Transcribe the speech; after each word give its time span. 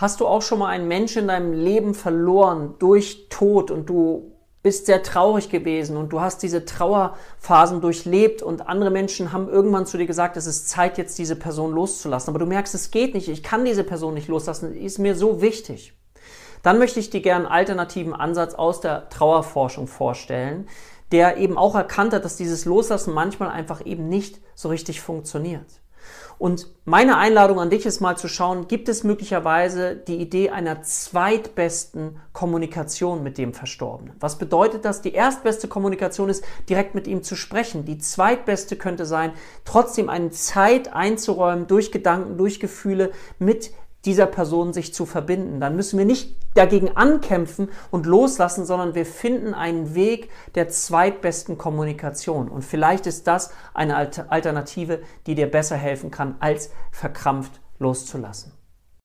Hast 0.00 0.20
du 0.20 0.26
auch 0.26 0.40
schon 0.40 0.60
mal 0.60 0.68
einen 0.68 0.88
Menschen 0.88 1.22
in 1.22 1.28
deinem 1.28 1.52
Leben 1.52 1.92
verloren 1.92 2.76
durch 2.78 3.26
Tod 3.28 3.70
und 3.70 3.90
du 3.90 4.32
bist 4.62 4.86
sehr 4.86 5.02
traurig 5.02 5.50
gewesen 5.50 5.98
und 5.98 6.08
du 6.08 6.22
hast 6.22 6.42
diese 6.42 6.64
Trauerphasen 6.64 7.82
durchlebt 7.82 8.40
und 8.40 8.66
andere 8.66 8.90
Menschen 8.90 9.30
haben 9.30 9.50
irgendwann 9.50 9.84
zu 9.84 9.98
dir 9.98 10.06
gesagt, 10.06 10.38
es 10.38 10.46
ist 10.46 10.70
Zeit, 10.70 10.96
jetzt 10.96 11.18
diese 11.18 11.36
Person 11.36 11.72
loszulassen. 11.72 12.30
Aber 12.30 12.38
du 12.38 12.46
merkst, 12.46 12.74
es 12.74 12.90
geht 12.90 13.12
nicht, 13.12 13.28
ich 13.28 13.42
kann 13.42 13.66
diese 13.66 13.84
Person 13.84 14.14
nicht 14.14 14.28
loslassen, 14.28 14.72
die 14.72 14.86
ist 14.86 14.98
mir 14.98 15.14
so 15.14 15.42
wichtig. 15.42 15.92
Dann 16.62 16.78
möchte 16.78 16.98
ich 16.98 17.10
dir 17.10 17.20
gerne 17.20 17.44
einen 17.44 17.52
alternativen 17.52 18.14
Ansatz 18.14 18.54
aus 18.54 18.80
der 18.80 19.10
Trauerforschung 19.10 19.86
vorstellen, 19.86 20.66
der 21.12 21.36
eben 21.36 21.58
auch 21.58 21.74
erkannt 21.74 22.14
hat, 22.14 22.24
dass 22.24 22.38
dieses 22.38 22.64
Loslassen 22.64 23.12
manchmal 23.12 23.50
einfach 23.50 23.84
eben 23.84 24.08
nicht 24.08 24.40
so 24.54 24.70
richtig 24.70 25.02
funktioniert. 25.02 25.66
Und 26.38 26.68
meine 26.84 27.18
Einladung 27.18 27.60
an 27.60 27.70
dich 27.70 27.84
ist 27.84 28.00
mal 28.00 28.16
zu 28.16 28.26
schauen, 28.26 28.66
gibt 28.66 28.88
es 28.88 29.04
möglicherweise 29.04 29.94
die 29.94 30.16
Idee 30.16 30.50
einer 30.50 30.82
zweitbesten 30.82 32.18
Kommunikation 32.32 33.22
mit 33.22 33.36
dem 33.36 33.52
Verstorbenen? 33.52 34.14
Was 34.20 34.38
bedeutet 34.38 34.84
das? 34.84 35.02
Die 35.02 35.12
erstbeste 35.12 35.68
Kommunikation 35.68 36.28
ist, 36.28 36.44
direkt 36.68 36.94
mit 36.94 37.06
ihm 37.06 37.22
zu 37.22 37.36
sprechen. 37.36 37.84
Die 37.84 37.98
zweitbeste 37.98 38.76
könnte 38.76 39.04
sein, 39.04 39.32
trotzdem 39.64 40.08
eine 40.08 40.30
Zeit 40.30 40.92
einzuräumen, 40.92 41.66
durch 41.66 41.92
Gedanken, 41.92 42.38
durch 42.38 42.58
Gefühle 42.60 43.12
mit 43.38 43.70
dieser 44.04 44.26
Person 44.26 44.72
sich 44.72 44.94
zu 44.94 45.06
verbinden. 45.06 45.60
Dann 45.60 45.76
müssen 45.76 45.98
wir 45.98 46.04
nicht 46.04 46.36
dagegen 46.54 46.96
ankämpfen 46.96 47.68
und 47.90 48.06
loslassen, 48.06 48.64
sondern 48.64 48.94
wir 48.94 49.06
finden 49.06 49.54
einen 49.54 49.94
Weg 49.94 50.30
der 50.54 50.68
zweitbesten 50.68 51.58
Kommunikation. 51.58 52.48
Und 52.48 52.62
vielleicht 52.62 53.06
ist 53.06 53.26
das 53.26 53.52
eine 53.74 53.96
Alternative, 53.96 55.00
die 55.26 55.34
dir 55.34 55.50
besser 55.50 55.76
helfen 55.76 56.10
kann, 56.10 56.36
als 56.40 56.70
verkrampft 56.90 57.60
loszulassen. 57.78 58.59